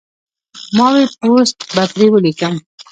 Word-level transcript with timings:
ما 0.77 0.87
وې 0.93 1.03
پوسټ 1.19 1.57
به 1.73 1.83
پرې 1.93 2.07
وليکم 2.13 2.55